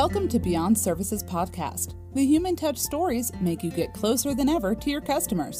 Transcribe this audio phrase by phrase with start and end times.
[0.00, 1.88] Welcome to Beyond Services Podcast.
[2.14, 5.56] The human touch stories make you get closer than ever to your customers.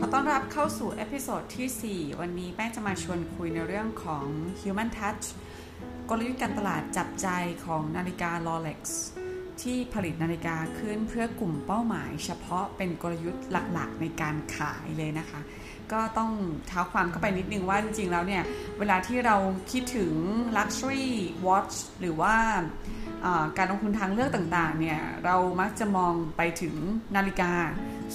[0.00, 4.26] ขอต้อนรับเข้าสู่เอพิโซดที่ 4 วันนี้แป้งจะมาชวนคุยในเรื่องของ
[4.62, 5.26] Human Touch
[6.08, 7.28] กลยุทธ์การตลาดจับใจ
[7.64, 8.80] ของนาฬิกา Rolex
[9.63, 15.41] ที่ผลิตนาฬิกาขึ้นเพื่อกลุ่มเป้าหมาย เฉพาะเป็นกลยุทธ์หลักๆ ในการขายเลยนะคะ
[15.91, 16.31] ก็ต้อง
[16.67, 18.43] เท้าความเข้าไปนิดนึงว่าจริงๆแล้วเนี่ย
[18.79, 19.35] เวลาที่เรา
[19.71, 20.13] คิดถึง
[20.57, 21.07] Luxury
[21.47, 22.35] Watch หรือว่า
[23.57, 26.75] การลงทุนทางเลือกต่างๆเนี่ยเรามักจะมองไปถึง
[27.15, 27.51] นาฬิกา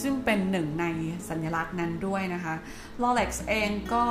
[0.02, 0.86] ซึ่งเป็นหนึ่งใน
[1.28, 2.54] สัญลักษณ์นั้นด้วยนะคะ
[3.02, 4.04] Rolex เองก็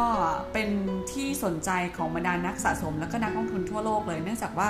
[0.53, 0.69] เป็น
[1.11, 4.69] ที่สนใจของบรรดานักสะสม และก็นักลงทุนทั่วโลกเลย เนื่องจากว่า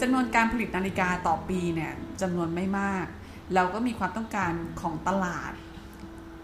[0.00, 3.06] จำนวนการผลิตนาฬิกาต่อปีเนี่ยจำนวนไม่มาก
[3.54, 5.52] เราก็มีความต้องการของตลาด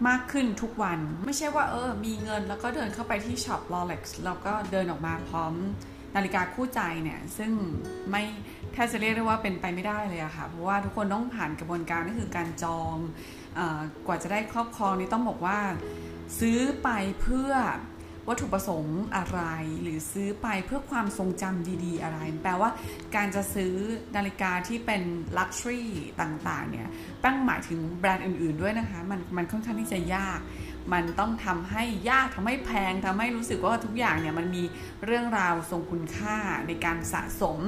[0.07, 5.53] มากขึ้นทุกวัน ไม่ใช่ว่าเออ มีเงินแล้วก็เดินเข้าไปที่ช็อป Rolex แล้วก็เดินออกมาพร้อม
[6.15, 7.51] นาฬิกาคู่ใจเนี่ย ซึ่ง
[8.11, 8.23] ไม่
[8.73, 12.95] แทบจะเรียกได้ว่าเป็นไปไม่ได้เลยอะค่ะ เพราะว่าทุกคนต้องผ่านกระบวนการก็คือการจอง
[13.59, 13.61] อ
[14.07, 15.59] กว่าจะได้ครอบครองนี่ต้องบอกว่า
[16.39, 16.89] ซื้อไป
[17.21, 17.51] เพื่อ
[18.27, 19.39] วัตถุประสงค์อะไร
[19.81, 22.69] หรือซื้อไปเพื่อความทรงจำดีๆ อะไร แปลว่า
[23.15, 23.73] การจะซื้อ
[24.15, 25.01] นาฬิกาที่เป็น
[25.37, 25.89] ลักชัวรี่
[26.21, 26.87] ต่างๆเนี่ย
[27.21, 30.39] แป้งหมายถึงแบรนด์อื่นๆด้วยนะคะ มันมันค่อนข้างที่จะยาก
[30.93, 34.63] มันต้องทำให้ยากทำให้แพงทำให้รู้สึกว่าทุกอย่างเนี่ยมันมี
[35.05, 37.59] เรื่องราวทรงคุณค่าในการสะสม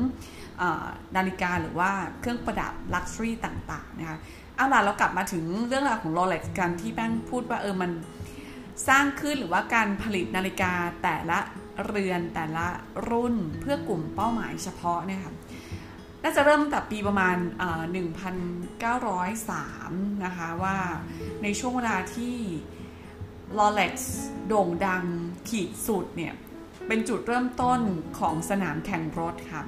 [1.15, 4.17] นาฬิกาหรือว่าเครื่องประดับลักชัวรี่ต่างๆนะคะ
[4.55, 7.91] เอาล่ะเรากลับมาถึงเรื่องราวของโรเล็กกันที่แป้งพูดว่าเออมัน
[8.87, 11.39] สร้างขึ้นหรือว่าการผลิตนาฬิกาแต่ละ
[11.85, 12.67] เรือนแต่ละ
[13.09, 15.33] รุ่นเพื่อกลุ่มเป้าหมายเฉพาะเนี่ยค่ะ
[16.23, 17.37] น่าจะเริ่มแต่ปีประมาณ
[18.99, 20.77] 1903 นะคะว่า
[21.43, 22.35] ในช่วงเวลาที่
[23.57, 23.95] Rolex
[24.47, 25.03] โด่งดัง
[25.49, 26.33] ขีดสุดเนี่ย
[26.87, 27.79] เป็นจุดเริ่มต้น
[28.19, 29.63] ของสนามแข่งรถค่ะ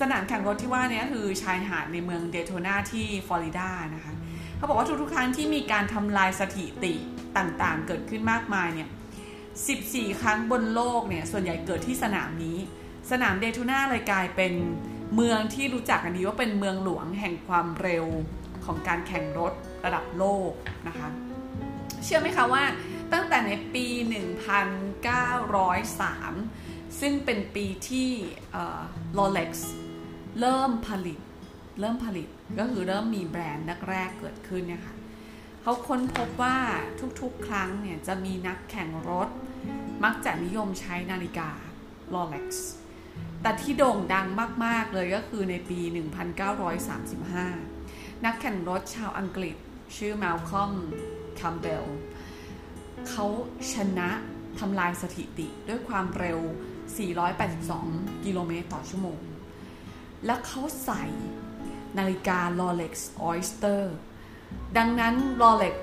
[0.00, 4.14] สนามแข่งรถที่ว่านี้คือชายหาดในเมืองเดโทนาที่ฟลอริดานะคะ
[4.60, 6.94] เขาบอกว่าทุกๆครั้งที่มีการทำลายสถิติ
[7.36, 8.88] ต่างๆ เกิดขึ้นมากมายเนี่ย
[9.54, 12.58] 14 ครั้งบนโลกเนี่ย ส่วนใหญ่เกิดที่สนามนี้
[13.10, 14.54] สนามเดทูน่าเลยกลายเป็น
[15.14, 18.06] เมืองที่รู้จักกันดีว่าเป็นเมืองหลวงแห่งความเร็ว
[18.64, 19.52] ของการแข่งรถ
[19.84, 20.52] ระดับโลก
[20.86, 21.08] นะคะ
[22.04, 22.64] เชื่อไหมคะว่า
[23.12, 23.86] ตั้งแต่ในปี
[25.22, 28.10] 1903 ซึ่งเป็นปีที่
[29.12, 29.72] โรเล็กซ์
[30.40, 31.18] เริ่มผลิต
[31.78, 34.96] เริ่มผลิตก็คือเริ่มมีแบรนด์แรกๆเกิดขึ้นเนี่ยค่ะ
[35.62, 36.56] เขาค้นพบว่า
[37.20, 39.28] ทุกๆ ครั้งเนี่ยจะมีนักแข่งรถ
[40.04, 41.50] มักจะนิยมใช้นาฬิกา
[42.14, 42.46] Rolex
[43.42, 44.26] แต่ที่โด่งดัง
[44.64, 45.80] มากๆเลยก็คือในปี
[47.42, 49.56] 1935 นักแข่งรถชาวอังกฤษ
[49.96, 50.72] ชื่อมาลคอม
[51.40, 51.84] คัมเบล
[53.08, 53.26] เขา
[53.74, 54.10] ชนะ
[54.58, 56.40] ทำลายสถิติด้วยความเร็ว
[57.32, 59.20] 482 กิโลเมตรต่อชั่วโมง
[60.26, 61.04] และเขาใส่
[61.98, 62.92] นาฬิกา Rolex
[63.28, 63.82] Oyster
[64.76, 65.74] ดังนั้น Rolex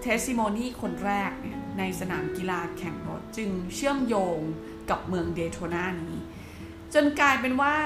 [0.00, 4.38] Testimonee คนแรกเนี่ยในสนามกีฬาแข่งรถจึงเชื่อมโยง
[4.90, 6.16] กับเมือง Daytona นี้
[6.94, 7.76] จนกลายเป็นว่า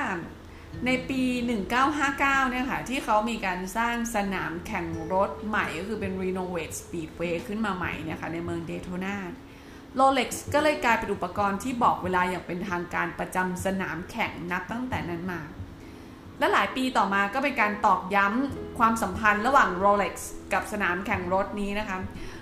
[0.86, 1.22] ในปี
[1.86, 15.40] 1959 เนี่ยค่ะ ที่เขามีการสร้างสนามแข่งรถใหม่ก็คือเป็น Renovate Speedway ขึ้นมาใหม่เนี่ยค่ะในเมือง Daytona Rolex ก็เลยกลายเป็นอุปกรณ์ที่บอกเวลาอย่างเป็นทางการประจำสนามแข่งนับตั้งแต่นั้นมา
[16.38, 20.14] และหลายปีต่อมาก็เป็นการตอกย้ำความสัมพันธ์ระหว่าง Rolex
[20.52, 21.98] กับสนามแข่งรถนี้นะคะ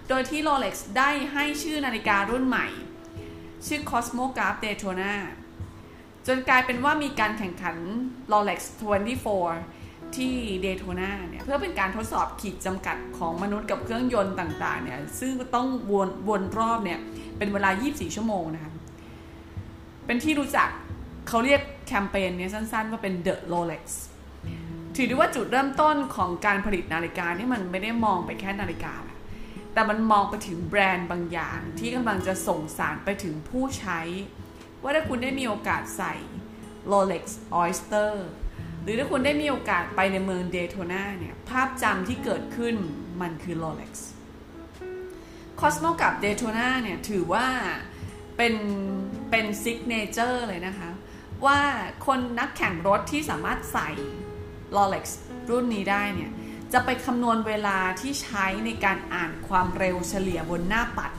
[0.09, 2.67] โดยที่ Rolex ได้ให้ชื่อนาฬิการุ่นใหม่
[3.67, 5.15] ชื่อ Cosmograph Daytona
[6.27, 7.77] จนกลายเป็นว่ามีการแข่งขัน
[8.33, 8.61] Rolex
[9.39, 16.99] 24 ที่เดโทนาเนี่ยเพื่อเป็นการทดสอบขีดจำกัดของมนุษย์กับเครื่องยนต์ต่างๆเนี่ยซึ่งต้องวนวนรอบเนี่ย
[17.39, 18.73] เป็นเวลา 24 ชั่วโมงนะคะ
[20.07, 20.69] เป็นที่รู้จัก
[21.29, 23.85] เขาเรียกแคมเปญนี้สั้นๆ ว่าเป็น The Rolex
[24.97, 28.95] ถือได้ว่าจุดเริ่มต้นของการผลิตนาฬิกานี่มันไม่ได้มองไปแค่นาฬิกา
[29.73, 34.01] แต่มันมองไปถึงแบรนด์บางอย่างที่กำลังจะส่งสารไปถึงผู้ใช้
[34.83, 36.15] ว่าถ้าคุณได้มีโอกาสใส่
[36.93, 37.25] Rolex
[37.61, 38.13] Oyster
[38.83, 42.75] หรือถ้าคุณได้มีโอกาสไปในเมืองเดโทนาเนี่ย ภาพจำที่เกิดขึ้น
[43.21, 43.93] มันคือ Rolex
[45.61, 47.47] Cosmo กับ Daytona เนี่ย ถือว่า
[48.37, 48.55] เป็น
[49.31, 50.91] เป็นซิกเนเจอร์เลยนะคะ
[51.47, 51.61] ว่า
[52.07, 53.91] คนนักแข่งรถที่สามารถใส่
[54.77, 55.05] Rolex
[55.51, 56.31] รุ่นนี้ได้เนี่ย
[56.73, 61.13] จะไปคำนวณเวลาที่ใช้ในการอ่านความเร็วเฉลี่ยบนหน้าปัด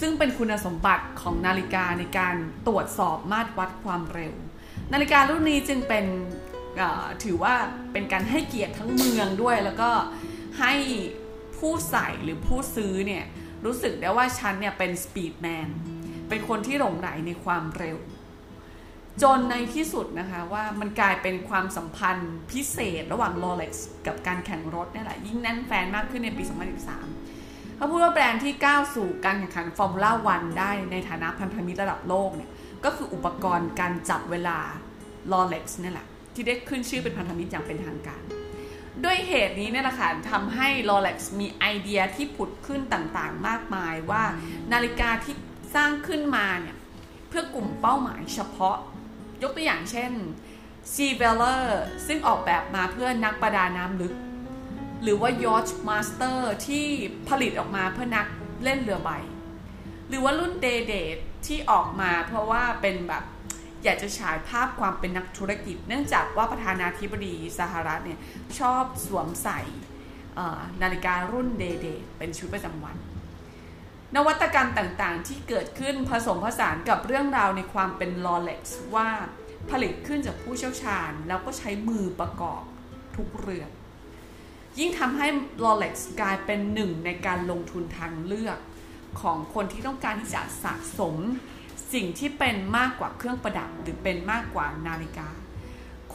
[0.00, 2.36] ซึ่งเป็นคุณสมบัติของนาฬิกาในการ
[2.66, 4.34] ตรวจสอบมาตรวัดความเร็ว
[4.92, 6.06] นาฬิการุ่นนี้จึงเป็น
[7.24, 7.54] ถือว่า
[7.92, 9.90] เป็นการให้เกียรติทั้งเมืองด้วย แล้วก็
[10.60, 10.72] ให้
[11.58, 13.24] ผู้ใส่หรือผู้ซื้อเนี่ย
[13.64, 15.68] รู้สึกได้ว่าฉันเนี่ยเป็น speed man
[16.28, 17.96] เป็นคนที่หลงใหลในความเร็ว
[19.22, 23.72] จนในที่สุดนะคะว่ามันกลายเป็นความสัมพันธ์พิเศษระหว่าง Rolex
[24.06, 26.42] กับการแข่งรถนี่แหละ ยิ่งแน่นแฟ้นมากขึ้นในปี
[27.10, 32.50] 2013เขาพูดว่าแบรนด์ที่ก้าวสู่การแข่งขัน Formula One ได้ในฐานะพันธมิตรระดับโลกเนี่ย
[32.84, 34.58] ก็คืออุปกรณ์การจับเวลา
[35.32, 38.22] Rolex นี่แหละ ที่ได้ขึ้นชื่อเป็นพันธมิตรอย่างเป็นทางการ
[39.04, 44.24] ด้วยเหตุนี้เนี่ยแหละค่ะทำให้ Rolex มีไอเดียที่ผุดขึ้นต่างๆ มากมายว่า
[44.72, 45.34] นาฬิกาที่
[45.74, 46.76] สร้างขึ้นมาเนี่ย
[47.28, 48.76] เพื่อกลุ่มเป้าหมายเฉพาะ
[49.42, 50.12] ยกตัวอย่างเช่น
[50.92, 51.64] Sea v e l l e r
[52.06, 54.14] ซึ่งออกแบบมาเพื่อนักประดาน้ำลึก
[55.02, 56.86] หรือว่า Yacht Master ที่
[57.28, 58.26] ผลิตออกมาเพื่อนัก
[58.64, 59.10] เล่นเรือใบ
[60.08, 63.24] หรือว่ารุ่น Day Date ที่ออกมาเพราะว่าเป็นแบบ
[63.84, 68.20] อยากจะฉายภาพความเป็นนักธุรกิจ เนื่องจากว่าประธานาธิบดีสหรัฐเนี่ย
[68.58, 69.60] ชอบสวมใส่
[70.82, 72.96] นาฬิการุ่น Day Date เป็นชุดประจำวัน
[74.16, 78.62] นวัตกรรมต่างๆ ที่เกิดขึ้นผสมผสานกับเรื่องราวในความเป็น Rolex
[78.94, 79.08] ว่า
[79.70, 82.62] ผลิตขึ้นจากผู้เชี่ยวชาญ แล้วก็ใช้มือประกอบ
[83.16, 83.70] ทุกเรื่อน
[84.78, 85.26] ยิ่งทำให้
[85.64, 88.58] Rolex กลายเป็นหนึ่งในการลงทุนทางเลือก
[89.20, 91.14] ของคนที่ต้องการที่จะสะสม
[91.92, 95.28] สิ่งที่เป็นมากกว่าเครื่องประดับหรือเป็นมากกว่านาฬิกา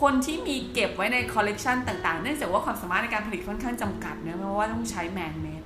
[0.01, 5.62] คนที่มีเก็บไว้ในคอลเลกชันต่างๆ เนื่องจากว่าความสามารถในการผลิตค่อนข้างจำกัดเนื่เพราะว่าต้องใช้ man-made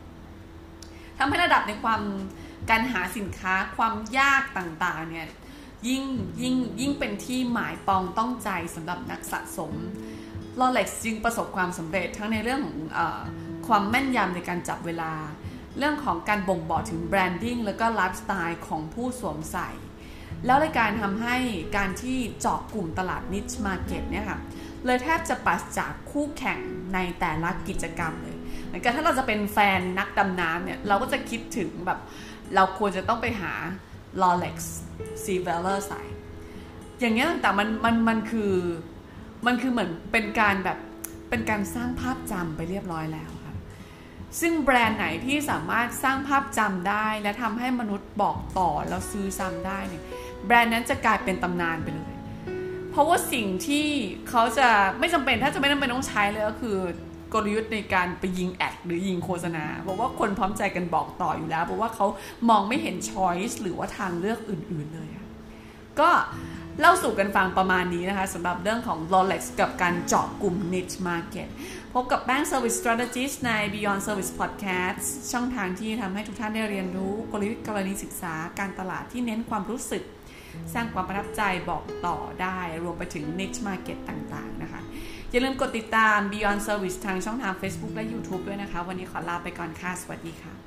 [1.18, 2.02] ทำให้ระดับในความ
[2.70, 5.28] การหาสินค้าความยากต่างๆเนี่ย
[5.88, 6.04] ยิ่ง
[6.42, 9.74] ยิ่งยิ่งเป็นที่หมายปองต้องใจสำหรับนักสะสม
[10.60, 13.00] Rolex จึงประสบความสำเร็จทั้งในเรื่องของอ
[13.68, 15.14] ความแม่นยำในการจับเวลา
[15.78, 19.70] เรื่องของการบ่งบอกถึง branding แล้วก็ไลฟ์สไตล์ของผู้สวมใส่
[20.46, 21.38] แล้วในการทำให้
[21.78, 24.40] การที่เจาะกลุ่มตลาด niche market เนี่ยค่ะ
[24.86, 26.60] เลยแทบจะปราศจากคู่แข่ง
[26.94, 28.37] ในแต่ละกิจกรรมเลย
[28.68, 32.00] เหมือนกันถ้าเราจะเป็นแฟนนักดำน้ำเนี่ยเราก็จะคิดถึงแบบ
[32.56, 33.54] เราควรจะต้องไปหา
[34.22, 34.58] Rolex
[35.24, 36.02] s e a v e l l e r ใส่
[37.00, 38.54] อย่างเงี้ยแต่มันมันมันคือ
[39.46, 40.78] มันคือเหมือนเป็นการแบบ
[41.30, 43.56] เป็นการสร้างภาพจำไปเรียบร้อยแล้วค่ะ
[44.40, 50.04] ซึ่งแบรนด์ไหนที่สามารถสร้างภาพจำได้ และทำให้มนุษย์บอกต่อแล้วซื้อซ้ำได้เนี่ย
[50.46, 52.14] แบรนด์นั้นจะกลายเป็นตำนานไปเลย
[52.92, 53.88] เพราะว่าสิ่งที่
[54.30, 56.78] เขาจะไม่จำเป็นถ้าจะไม่จำเป็นต้องใช้เลยก็คือ
[57.46, 62.06] ลยุทธ์ในการไปยิงแอดหรือยิงโฆษณาเพราะว่าคนพร้อมใจกันบอกต่ออยู่แล้วเพราะว่าเขา
[62.50, 65.10] มองไม่เห็นช้อยส์หรือว่าทางเลือกอื่น ๆ เลย
[66.00, 66.12] ก็
[66.80, 71.50] เล่าสู่กันฟังประมาณนี้นะคะสำหรับเรื่องของ Rolex กับการเจาะกลุ่ม niche market
[71.94, 80.04] พบกับแบงค์ Service Strategist ใน Beyond Service Podcast ช่องทางที่ทำให้ทุกท่านได้เรียนรู้กลยุทธ์กรณีศึกษาการตลาดที่เน้นความรู้สึก
[80.74, 84.82] สร้างความประทับใจบอกต่อได้รวมไปถึง niche market ต่างๆนะคะ
[85.32, 90.67] อย่าลืมกดติดตาม Beyond Service ทางช่องทาง Facebook และ YouTube ด้วยนะคะ วันนี้ขอลาไปก่อนค่ะ สวัสดีค่ะ